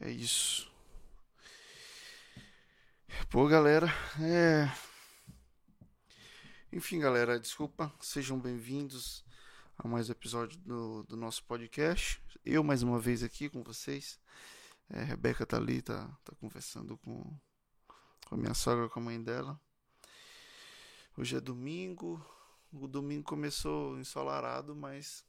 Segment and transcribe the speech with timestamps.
[0.00, 0.70] É isso.
[3.28, 3.88] Pô, galera,
[4.20, 4.70] é.
[6.72, 9.24] Enfim, galera, desculpa, sejam bem-vindos
[9.76, 12.22] a mais um episódio do, do nosso podcast.
[12.44, 14.20] Eu, mais uma vez, aqui com vocês.
[14.88, 17.36] É, Rebeca tá ali, tá, tá conversando com,
[18.26, 19.60] com a minha sogra, com a mãe dela.
[21.16, 22.24] Hoje é domingo.
[22.72, 25.24] O domingo começou ensolarado, mas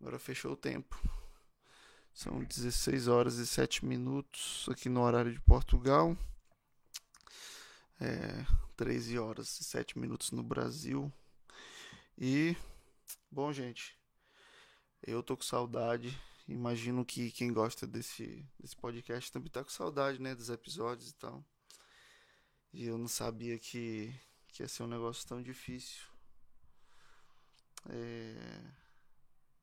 [0.00, 0.98] agora fechou o tempo.
[2.14, 6.16] São 16 horas e 7 minutos aqui no horário de Portugal.
[8.00, 8.46] É,
[8.76, 11.12] 13 horas e 7 minutos no Brasil.
[12.16, 12.56] E,
[13.28, 13.98] bom, gente,
[15.02, 16.16] eu tô com saudade.
[16.46, 20.36] Imagino que quem gosta desse, desse podcast também tá com saudade, né?
[20.36, 21.44] Dos episódios e tal.
[22.72, 24.14] E eu não sabia que,
[24.46, 26.04] que ia ser um negócio tão difícil.
[27.90, 28.70] É,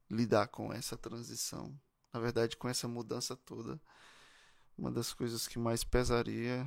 [0.10, 1.80] lidar com essa transição
[2.14, 3.80] na verdade, com essa mudança toda,
[4.78, 6.66] uma das coisas que mais pesaria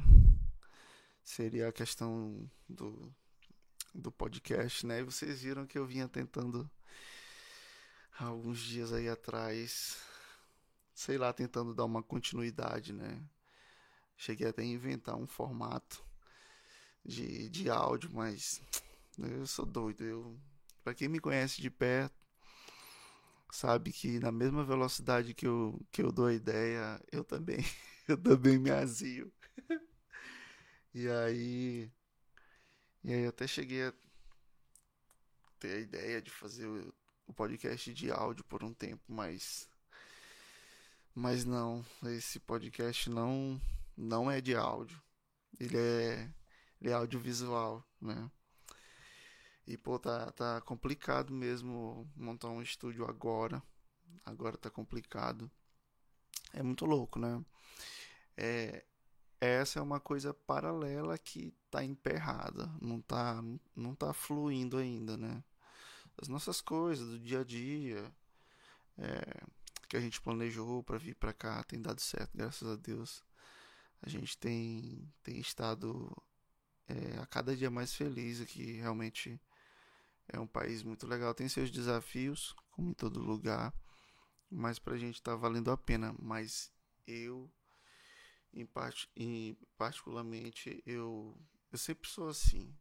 [1.23, 3.13] seria a questão do,
[3.95, 5.01] do podcast, né?
[5.01, 6.71] E vocês viram que eu vinha tentando
[8.19, 9.99] há alguns dias aí atrás,
[10.95, 13.21] sei lá, tentando dar uma continuidade, né?
[14.17, 16.05] Cheguei até a inventar um formato
[17.05, 18.63] de, de áudio, mas
[19.19, 20.05] eu sou doido.
[20.05, 20.39] Eu,
[20.83, 22.24] para quem me conhece de perto,
[23.55, 27.59] sabe que na mesma velocidade que eu, que eu dou a ideia, eu também,
[28.09, 29.33] eu também me azio.
[30.93, 31.91] e aí,
[33.05, 33.95] e aí até cheguei a
[35.59, 36.95] ter a ideia de fazer o,
[37.27, 39.69] o podcast de áudio por um tempo, mas
[41.15, 43.61] mas não, esse podcast não
[43.97, 45.01] não é de áudio.
[45.61, 46.31] Ele é
[46.81, 48.31] ele é audiovisual, né?
[49.67, 53.63] E, pô, tá, tá complicado mesmo montar um estúdio agora.
[54.25, 55.51] Agora tá complicado.
[56.53, 57.43] É muito louco, né?
[58.37, 58.85] É,
[59.41, 63.43] essa é uma coisa paralela que tá emperrada, não tá,
[63.75, 65.43] não tá fluindo ainda, né?
[66.17, 68.13] As nossas coisas do dia a dia,
[68.99, 69.43] é,
[69.89, 73.25] que a gente planejou para vir para cá, tem dado certo, graças a Deus.
[74.03, 76.11] A gente tem, tem estado
[76.87, 79.41] é, a cada dia mais feliz aqui, realmente
[80.29, 83.75] é um país muito legal, tem seus desafios, como em todo lugar,
[84.51, 86.15] mas pra gente tá valendo a pena.
[86.19, 86.73] Mas
[87.07, 87.51] eu,
[88.53, 91.37] em, part, em particularmente, eu,
[91.71, 92.75] eu sempre sou assim.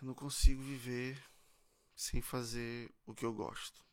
[0.00, 1.22] Eu não consigo viver
[1.96, 3.84] sem fazer o que eu gosto.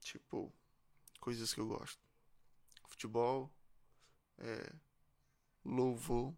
[0.00, 0.52] Tipo,
[1.20, 2.00] coisas que eu gosto.
[2.88, 3.52] Futebol,
[4.38, 4.72] é,
[5.64, 6.36] louvor,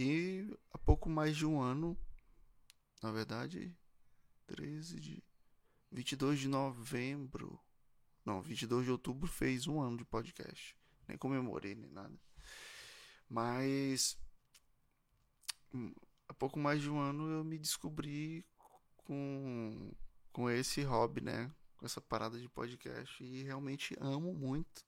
[0.00, 0.46] e
[0.88, 1.94] pouco mais de um ano,
[3.02, 3.76] na verdade,
[4.46, 5.22] 13 de
[5.92, 7.60] 22 de novembro,
[8.24, 10.74] não, 22 de outubro fez um ano de podcast.
[11.06, 12.18] Nem comemorei nem nada.
[13.28, 14.18] Mas
[15.74, 15.92] hum,
[16.26, 18.42] há pouco mais de um ano eu me descobri
[18.96, 19.92] com
[20.32, 21.54] com esse hobby, né?
[21.76, 24.86] Com essa parada de podcast e realmente amo muito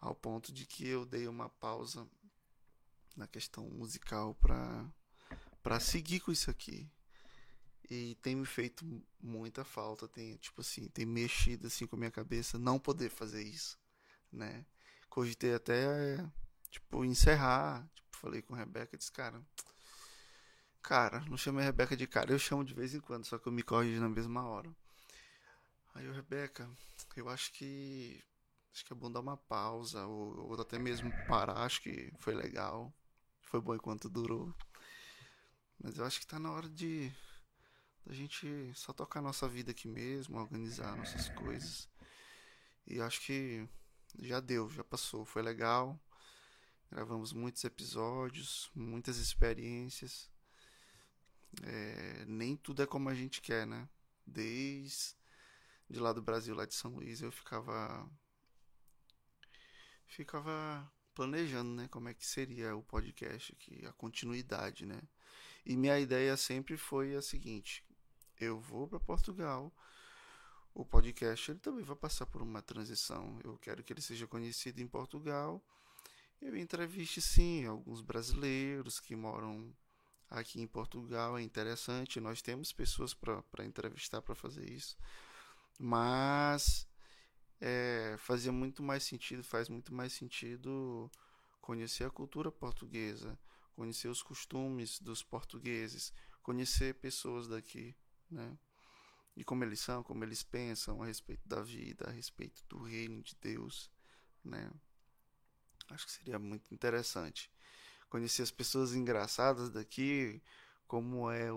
[0.00, 2.08] ao ponto de que eu dei uma pausa
[3.14, 4.90] na questão musical para
[5.62, 6.90] para seguir com isso aqui.
[7.90, 8.84] E tem me feito
[9.20, 13.42] muita falta, tem tipo assim, tem mexido assim com a minha cabeça não poder fazer
[13.42, 13.78] isso,
[14.32, 14.64] né?
[15.08, 16.16] Cogitei até
[16.70, 19.42] tipo encerrar, tipo, falei com a Rebeca, disse, cara,
[20.82, 23.46] cara, não chame a Rebeca de cara, eu chamo de vez em quando, só que
[23.46, 24.70] eu me corrijo na mesma hora.
[25.94, 26.70] Aí eu, Rebeca,
[27.16, 28.22] eu acho que
[28.72, 32.34] acho que é bom dar uma pausa ou, ou até mesmo parar, acho que foi
[32.34, 32.92] legal
[33.52, 34.54] foi bom enquanto durou.
[35.82, 37.12] Mas eu acho que tá na hora de
[38.06, 41.88] a gente só tocar a nossa vida aqui mesmo, organizar nossas coisas.
[42.86, 43.68] E acho que
[44.20, 45.98] já deu, já passou, foi legal.
[46.90, 50.30] Gravamos muitos episódios, muitas experiências.
[51.64, 53.88] É, nem tudo é como a gente quer, né?
[54.24, 55.16] Desde
[55.90, 58.08] de lá do Brasil, lá de São Luís, eu ficava
[60.06, 65.00] ficava planejando, né, como é que seria o podcast aqui, a continuidade, né?
[65.64, 67.84] E minha ideia sempre foi a seguinte:
[68.40, 69.72] eu vou para Portugal,
[70.74, 73.38] o podcast ele também vai passar por uma transição.
[73.44, 75.62] Eu quero que ele seja conhecido em Portugal.
[76.40, 79.72] Eu entreviste sim alguns brasileiros que moram
[80.28, 82.20] aqui em Portugal, é interessante.
[82.20, 84.96] Nós temos pessoas para entrevistar para fazer isso,
[85.78, 86.86] mas
[87.60, 91.10] é, fazia muito mais sentido, faz muito mais sentido
[91.60, 93.38] conhecer a cultura portuguesa,
[93.74, 97.94] conhecer os costumes dos portugueses, conhecer pessoas daqui,
[98.30, 98.56] né?
[99.34, 103.22] de como eles são, como eles pensam a respeito da vida, a respeito do reino
[103.22, 103.90] de Deus,
[104.44, 104.70] né?
[105.88, 107.50] Acho que seria muito interessante
[108.08, 110.42] conhecer as pessoas engraçadas daqui,
[110.86, 111.56] como é o,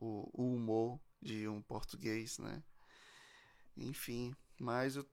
[0.00, 2.62] o, o humor de um português, né?
[3.76, 5.04] Enfim, mas eu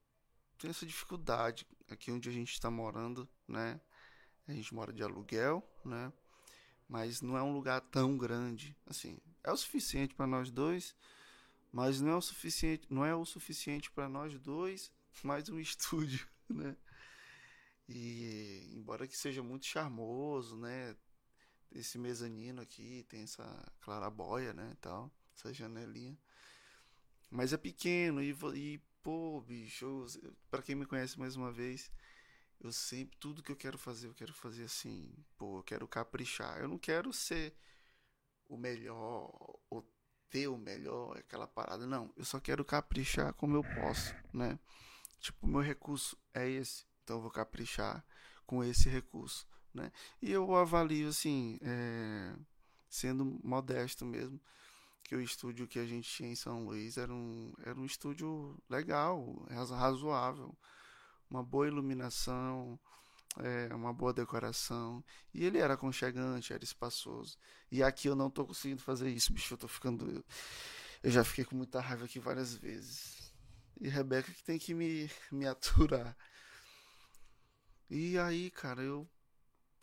[0.60, 3.82] tenho essa dificuldade aqui onde a gente está morando, né?
[4.48, 6.14] A gente mora de aluguel, né?
[6.88, 9.18] Mas não é um lugar tão grande, assim.
[9.44, 10.96] É o suficiente para nós dois,
[11.72, 14.92] mas não é o suficiente, não é o suficiente para nós dois,
[15.24, 16.76] mais um estúdio, né?
[17.88, 20.96] E embora que seja muito charmoso, né?
[21.72, 23.46] Esse mezanino aqui tem essa
[23.82, 26.18] clarabóia, né, tal, essa janelinha.
[27.30, 30.06] Mas é pequeno e, e pô, bicho,
[30.50, 31.92] para quem me conhece mais uma vez,
[32.60, 36.60] eu sempre tudo que eu quero fazer, eu quero fazer assim, pô, eu quero caprichar.
[36.60, 37.56] Eu não quero ser
[38.48, 39.31] o melhor
[39.69, 39.88] ou
[40.30, 42.12] ter o melhor, aquela parada, não.
[42.16, 44.60] Eu só quero caprichar como eu posso, né?
[45.19, 48.06] Tipo, meu recurso é esse, então eu vou caprichar
[48.46, 49.92] com esse recurso, né?
[50.22, 52.36] E eu avalio assim, é,
[52.90, 54.40] sendo modesto mesmo,
[55.04, 58.58] que o estúdio que a gente tinha em São Luís era um, era um estúdio
[58.69, 60.56] legal, razoável,
[61.30, 62.80] uma boa iluminação,
[63.38, 65.04] é, uma boa decoração.
[65.33, 67.38] E ele era aconchegante, era espaçoso.
[67.72, 69.54] E aqui eu não tô conseguindo fazer isso, bicho.
[69.54, 70.24] Eu tô ficando.
[71.04, 73.33] Eu já fiquei com muita raiva aqui várias vezes.
[73.80, 76.16] E Rebeca que tem que me, me aturar.
[77.89, 79.07] E aí, cara, eu.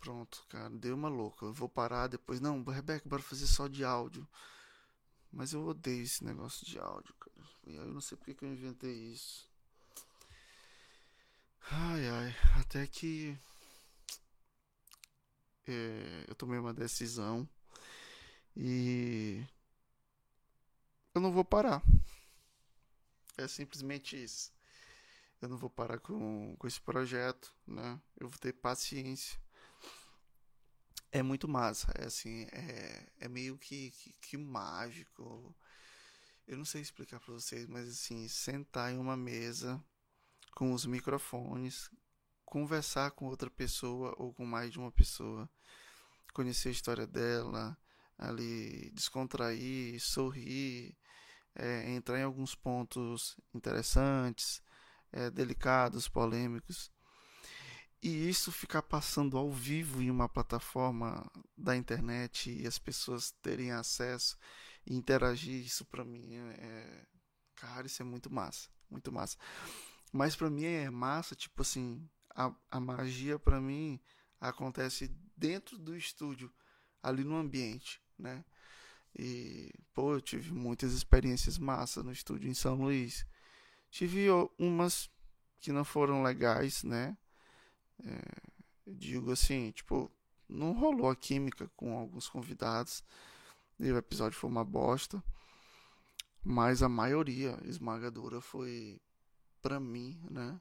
[0.01, 1.47] Pronto, cara, deu uma louca.
[1.47, 2.41] Eu vou parar depois.
[2.41, 4.27] Não, Rebeca, bora fazer só de áudio.
[5.31, 7.49] Mas eu odeio esse negócio de áudio, cara.
[7.67, 9.52] E aí eu não sei porque que eu inventei isso.
[11.71, 12.37] Ai, ai.
[12.61, 13.37] Até que.
[15.67, 17.49] É, eu tomei uma decisão.
[18.57, 19.45] E.
[21.15, 21.83] Eu não vou parar.
[23.37, 24.53] É simplesmente isso
[25.43, 28.01] eu não vou parar com, com esse projeto, né?
[28.19, 29.39] Eu vou ter paciência.
[31.11, 35.55] É muito massa, é assim, é, é meio que, que, que mágico.
[36.47, 39.83] Eu não sei explicar para vocês, mas assim, sentar em uma mesa
[40.55, 41.91] com os microfones,
[42.45, 45.49] conversar com outra pessoa ou com mais de uma pessoa,
[46.33, 47.77] conhecer a história dela,
[48.19, 50.97] ali descontrair, sorrir,
[51.55, 54.63] é, entrar em alguns pontos interessantes,
[55.11, 56.91] é, delicados, polêmicos.
[58.03, 61.25] E isso ficar passando ao vivo em uma plataforma
[61.57, 64.37] da internet e as pessoas terem acesso
[64.85, 67.07] e interagir, isso para mim é, é.
[67.55, 68.69] Cara, isso é muito massa.
[68.91, 69.39] Muito massa.
[70.13, 73.99] Mas para mim é massa, tipo assim, a, a magia para mim
[74.39, 76.53] acontece dentro do estúdio,
[77.03, 78.45] ali no ambiente, né?
[79.19, 83.27] E, pô, eu tive muitas experiências massas no estúdio em São Luís.
[83.91, 84.27] Tive
[84.59, 85.11] umas
[85.61, 87.17] que não foram legais, né?
[88.05, 88.23] É,
[88.87, 90.11] digo assim, tipo,
[90.49, 93.05] não rolou a química com alguns convidados.
[93.79, 95.23] E o episódio foi uma bosta.
[96.43, 99.01] Mas a maioria esmagadora foi
[99.63, 100.61] para mim, né?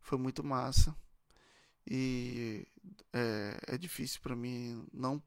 [0.00, 0.96] Foi muito massa.
[1.86, 2.66] E
[3.12, 5.22] é, é difícil para mim não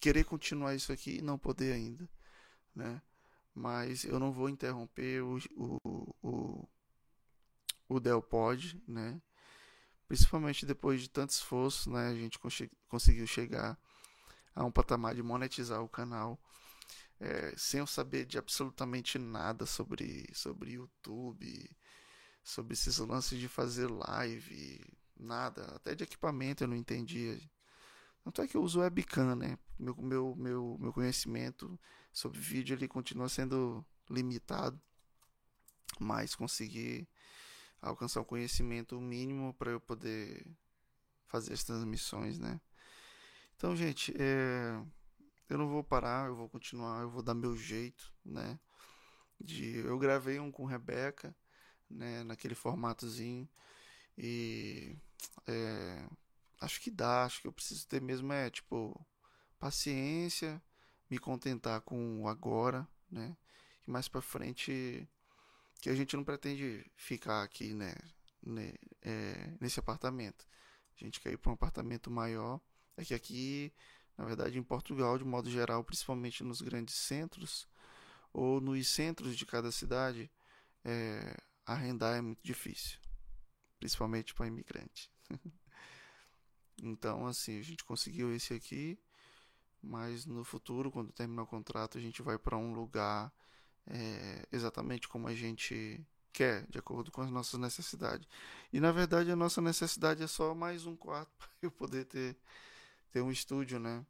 [0.00, 2.08] querer continuar isso aqui e não poder ainda,
[2.74, 3.02] né?
[3.58, 6.68] mas eu não vou interromper o, o, o,
[7.88, 9.20] o Del pode, né?
[10.06, 12.08] Principalmente depois de tanto esforço, né?
[12.08, 12.38] A gente
[12.88, 13.78] conseguiu chegar
[14.54, 16.40] a um patamar de monetizar o canal
[17.20, 21.76] é, sem eu saber de absolutamente nada sobre, sobre YouTube,
[22.42, 24.80] sobre esses lances de fazer live,
[25.16, 27.38] nada, até de equipamento eu não entendia.
[28.24, 29.58] Tanto é que eu uso webcam, né?
[29.78, 31.78] Meu, meu, meu, meu conhecimento
[32.12, 34.80] sobre vídeo ele continua sendo limitado,
[36.00, 37.08] mas consegui
[37.80, 40.46] alcançar o conhecimento mínimo para eu poder
[41.26, 42.60] fazer as transmissões, né?
[43.56, 44.80] Então, gente, é...
[45.48, 48.58] eu não vou parar, eu vou continuar, eu vou dar meu jeito, né?
[49.40, 49.78] De...
[49.78, 51.34] Eu gravei um com Rebeca,
[51.90, 52.24] né?
[52.24, 53.48] Naquele formatozinho
[54.16, 54.96] e
[55.46, 56.08] é
[56.60, 59.06] acho que dá, acho que eu preciso ter mesmo é tipo
[59.58, 60.62] paciência,
[61.10, 63.36] me contentar com o agora, né?
[63.86, 65.08] E mais para frente
[65.80, 67.94] que a gente não pretende ficar aqui, né,
[68.42, 70.46] né é, nesse apartamento.
[71.00, 72.60] A gente quer ir para um apartamento maior.
[72.96, 73.72] É que aqui,
[74.16, 77.68] na verdade, em Portugal, de modo geral, principalmente nos grandes centros
[78.32, 80.30] ou nos centros de cada cidade,
[80.84, 81.36] é,
[81.72, 82.98] arrendar é muito difícil,
[83.78, 85.10] principalmente para imigrante.
[86.80, 88.96] Então, assim, a gente conseguiu esse aqui,
[89.82, 93.32] mas no futuro, quando terminar o contrato, a gente vai para um lugar
[93.84, 96.00] é, exatamente como a gente
[96.32, 98.28] quer, de acordo com as nossas necessidades.
[98.72, 102.36] E na verdade a nossa necessidade é só mais um quarto para eu poder ter,
[103.10, 104.06] ter um estúdio, né?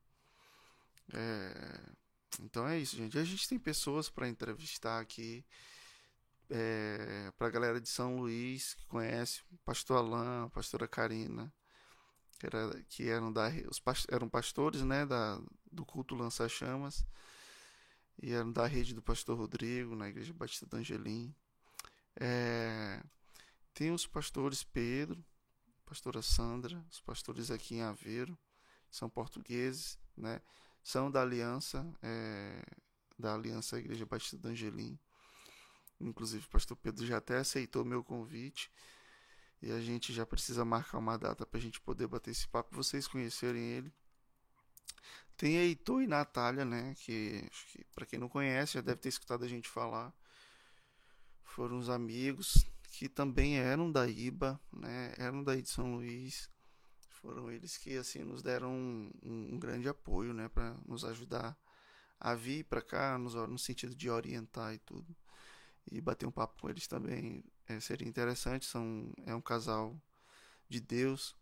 [1.14, 1.80] É,
[2.40, 3.18] então é isso, gente.
[3.18, 5.44] A gente tem pessoas para entrevistar aqui.
[6.50, 11.52] É, para a galera de São Luís que conhece, pastor Alain, pastora Karina,
[12.38, 15.40] que, era, que eram, da, os, eram pastores né, da,
[15.70, 17.04] do culto Lança Chamas,
[18.22, 21.34] e eram da rede do pastor Rodrigo, na igreja Batista do Angelim.
[22.16, 23.02] É,
[23.74, 25.24] tem os pastores Pedro,
[25.86, 28.36] pastora Sandra, os pastores aqui em Aveiro,
[28.90, 30.40] são portugueses, né?
[30.82, 32.64] São da aliança, é,
[33.18, 34.98] da aliança Igreja Batista do Angelim.
[36.00, 38.70] Inclusive, o pastor Pedro já até aceitou meu convite.
[39.60, 42.76] E a gente já precisa marcar uma data para a gente poder bater esse papo,
[42.76, 43.92] vocês conhecerem ele.
[45.36, 46.94] Tem Heitor e Natália, né?
[46.98, 50.14] Que, que para quem não conhece, já deve ter escutado a gente falar
[51.58, 55.12] foram os amigos que também eram da IBA, né?
[55.18, 56.48] Eram daí de São Luís.
[57.08, 61.58] Foram eles que assim nos deram um, um grande apoio, né, para nos ajudar
[62.20, 65.16] a vir para cá, nos, no sentido de orientar e tudo.
[65.90, 68.66] E bater um papo com eles também é, seria interessante.
[68.66, 70.00] São é um casal
[70.68, 71.34] de Deus,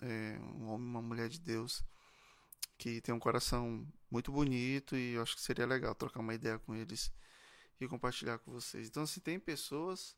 [0.00, 1.84] é, um homem e uma mulher de Deus
[2.78, 6.58] que tem um coração muito bonito e eu acho que seria legal trocar uma ideia
[6.58, 7.12] com eles
[7.80, 8.88] e compartilhar com vocês.
[8.88, 10.16] Então, se tem pessoas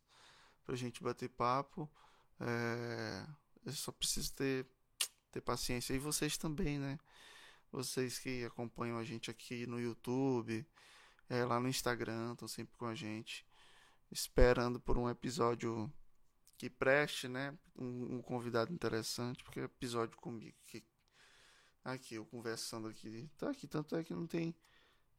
[0.65, 1.91] pra gente bater papo,
[2.41, 3.27] é,
[3.67, 4.67] eu só preciso ter,
[5.31, 5.95] ter paciência.
[5.95, 6.99] E vocês também, né?
[7.71, 10.67] Vocês que acompanham a gente aqui no YouTube,
[11.29, 13.45] é, lá no Instagram, estão sempre com a gente,
[14.15, 15.93] esperando por um episódio
[16.57, 17.59] que preste, né?
[17.77, 20.85] Um, um convidado interessante, porque é episódio comigo que
[21.85, 24.55] aqui eu conversando aqui, tá aqui, tanto é que não tem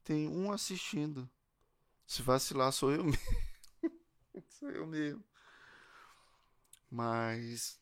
[0.02, 1.28] tem um assistindo.
[2.06, 3.18] Se vacilar, sou eu mesmo.
[4.48, 5.24] sou eu mesmo.
[6.88, 7.78] Mas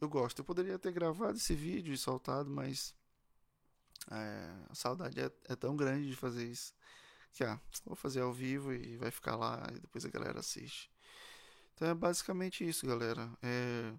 [0.00, 0.40] eu gosto.
[0.40, 2.94] Eu poderia ter gravado esse vídeo e soltado, mas
[4.10, 6.74] é, a saudade é, é, tão grande de fazer isso
[7.38, 10.90] que ah, vou fazer ao vivo e vai ficar lá e depois a galera assiste.
[11.72, 13.30] Então é basicamente isso, galera.
[13.40, 13.94] É,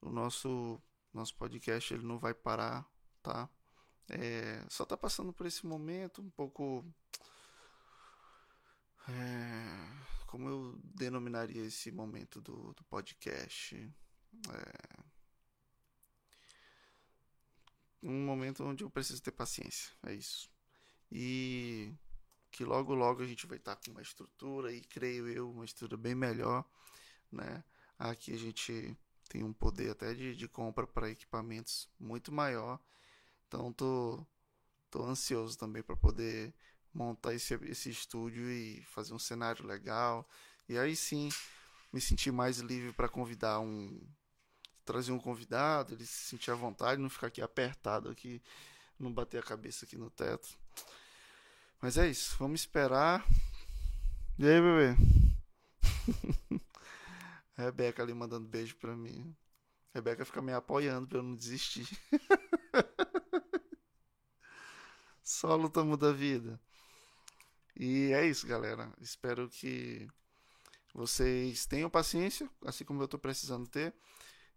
[0.00, 0.80] o nosso
[1.12, 2.88] nosso podcast ele não vai parar,
[3.20, 3.50] tá?
[4.08, 6.84] É, só tá passando por esse momento um pouco
[9.08, 13.74] é, como eu denominaria esse momento do, do podcast?
[14.50, 15.02] É,
[18.04, 20.48] um momento onde eu preciso ter paciência, é isso.
[21.10, 21.92] E
[22.52, 26.00] que logo logo a gente vai estar com uma estrutura e creio eu uma estrutura
[26.00, 26.64] bem melhor,
[27.30, 27.64] né?
[27.98, 28.96] Aqui a gente
[29.28, 32.78] tem um poder até de, de compra para equipamentos muito maior.
[33.48, 34.24] Então tô
[34.90, 36.54] tô ansioso também para poder
[36.92, 40.28] montar esse, esse estúdio e fazer um cenário legal.
[40.68, 41.30] E aí sim
[41.92, 43.98] me sentir mais livre para convidar um.
[44.84, 48.42] trazer um convidado, ele se sentir à vontade, não ficar aqui apertado aqui,
[48.98, 50.61] não bater a cabeça aqui no teto.
[51.82, 53.26] Mas é isso, vamos esperar.
[54.38, 54.96] E aí, bebê?
[57.58, 59.34] Rebeca ali mandando beijo pra mim.
[59.92, 61.88] Rebeca fica me apoiando pra eu não desistir.
[65.24, 66.60] Só luta muda a vida.
[67.74, 68.92] E é isso, galera.
[69.00, 70.06] Espero que
[70.94, 73.92] vocês tenham paciência, assim como eu estou precisando ter.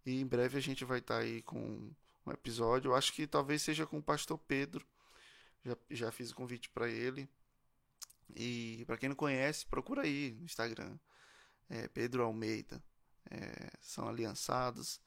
[0.04, 1.90] E em breve a gente vai estar tá aí com
[2.24, 2.92] um episódio.
[2.92, 4.86] Eu acho que talvez seja com o pastor Pedro.
[5.66, 7.28] Já, já fiz o convite para ele.
[8.36, 10.96] E para quem não conhece, procura aí no Instagram.
[11.68, 12.80] É Pedro Almeida.
[13.28, 15.00] É, são aliançados.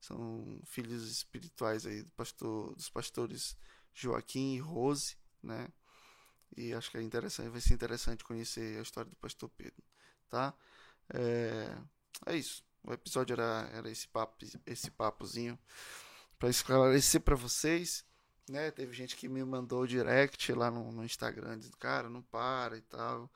[0.00, 3.54] São filhos espirituais aí do pastor, dos pastores
[3.92, 5.68] Joaquim e Rose, né?
[6.56, 9.84] E acho que é interessante, vai ser interessante conhecer a história do pastor Pedro,
[10.28, 10.54] tá?
[11.12, 11.76] É,
[12.26, 12.64] é isso.
[12.82, 15.58] O episódio era, era esse papo, esse papozinho
[16.38, 18.04] para esclarecer para vocês,
[18.48, 18.70] né?
[18.70, 22.82] Teve gente que me mandou direct lá no, no Instagram dizendo, cara, não para e
[22.82, 23.30] tal.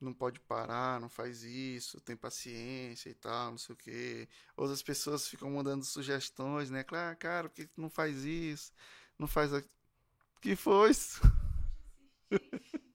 [0.00, 4.28] Não pode parar, não faz isso, tem paciência e tal, não sei o que.
[4.56, 6.84] Outras pessoas ficam mandando sugestões, né?
[6.84, 8.72] Claro, cara, por que não faz isso?
[9.18, 9.72] Não faz aquilo.
[10.40, 11.20] que foi isso?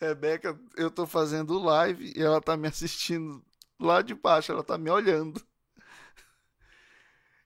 [0.00, 3.44] Rebeca, eu tô fazendo live e ela tá me assistindo
[3.78, 5.40] lá de baixo, ela tá me olhando.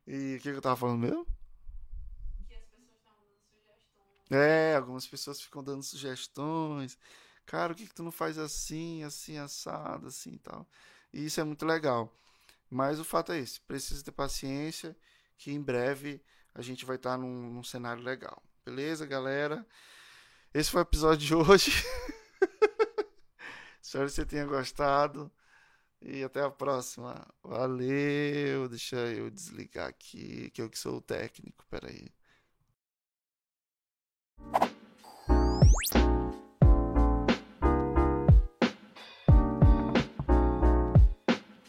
[0.07, 1.27] E o que, que, eu tava falando mesmo?
[2.47, 4.18] Que as pessoas estavam dando sugestões.
[4.31, 6.99] É, algumas pessoas ficam dando sugestões.
[7.47, 10.67] Cara, o que, que tu não faz assim, assim, assado, assim e tal.
[11.13, 12.13] E isso é muito legal.
[12.71, 14.97] Mas o fato é esse: precisa ter paciência,
[15.39, 16.23] que em breve
[16.55, 18.43] a gente vai estar num, num cenário legal.
[18.65, 19.67] Beleza, galera?
[20.53, 21.73] Esse foi o episódio de hoje.
[23.83, 25.31] Espero que você tenha gostado.
[26.03, 27.27] E até a próxima.
[27.43, 28.69] Valeu.
[28.69, 31.65] Deixa eu desligar aqui, que eu que sou o técnico.
[31.71, 32.09] Peraí.